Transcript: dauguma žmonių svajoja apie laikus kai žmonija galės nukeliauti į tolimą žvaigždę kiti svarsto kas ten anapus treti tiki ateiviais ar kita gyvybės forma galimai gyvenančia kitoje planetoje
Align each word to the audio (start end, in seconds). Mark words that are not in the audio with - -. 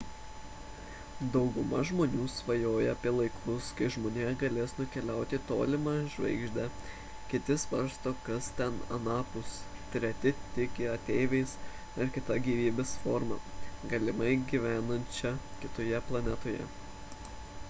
dauguma 1.33 1.79
žmonių 1.87 2.23
svajoja 2.35 2.93
apie 2.95 3.11
laikus 3.17 3.65
kai 3.81 3.89
žmonija 3.95 4.29
galės 4.43 4.71
nukeliauti 4.77 5.37
į 5.37 5.39
tolimą 5.51 5.93
žvaigždę 6.13 6.63
kiti 7.33 7.57
svarsto 7.65 8.13
kas 8.29 8.47
ten 8.61 8.79
anapus 8.97 9.53
treti 9.97 10.33
tiki 10.55 10.87
ateiviais 10.95 11.55
ar 12.05 12.13
kita 12.17 12.39
gyvybės 12.49 12.95
forma 13.05 13.37
galimai 13.93 14.33
gyvenančia 14.53 15.35
kitoje 15.65 16.01
planetoje 16.09 16.67